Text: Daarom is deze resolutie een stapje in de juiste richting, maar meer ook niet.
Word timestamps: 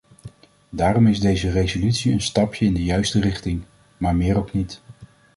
Daarom 0.69 1.07
is 1.07 1.19
deze 1.19 1.51
resolutie 1.51 2.11
een 2.13 2.21
stapje 2.21 2.65
in 2.65 2.73
de 2.73 2.83
juiste 2.83 3.19
richting, 3.21 3.63
maar 3.97 4.15
meer 4.15 4.37
ook 4.37 4.53
niet. 4.53 4.81